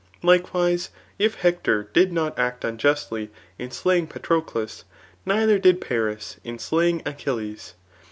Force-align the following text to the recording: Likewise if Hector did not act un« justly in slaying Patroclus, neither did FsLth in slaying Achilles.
Likewise 0.23 0.89
if 1.19 1.35
Hector 1.35 1.83
did 1.93 2.11
not 2.11 2.39
act 2.39 2.65
un« 2.65 2.79
justly 2.79 3.29
in 3.59 3.69
slaying 3.69 4.07
Patroclus, 4.07 4.83
neither 5.27 5.59
did 5.59 5.79
FsLth 5.79 6.37
in 6.43 6.57
slaying 6.57 7.03
Achilles. 7.05 7.75